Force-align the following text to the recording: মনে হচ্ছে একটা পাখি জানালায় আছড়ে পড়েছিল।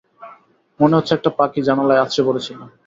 মনে 0.79 0.95
হচ্ছে 0.97 1.13
একটা 1.15 1.29
পাখি 1.37 1.59
জানালায় 1.67 2.01
আছড়ে 2.03 2.25
পড়েছিল। 2.27 2.59